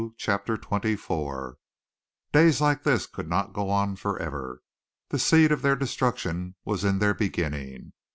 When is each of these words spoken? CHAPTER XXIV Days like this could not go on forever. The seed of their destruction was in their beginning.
CHAPTER 0.17 0.57
XXIV 0.57 1.57
Days 2.31 2.59
like 2.59 2.81
this 2.81 3.05
could 3.05 3.29
not 3.29 3.53
go 3.53 3.69
on 3.69 3.95
forever. 3.95 4.63
The 5.09 5.19
seed 5.19 5.51
of 5.51 5.61
their 5.61 5.75
destruction 5.75 6.55
was 6.65 6.83
in 6.83 6.97
their 6.97 7.13
beginning. 7.13 7.93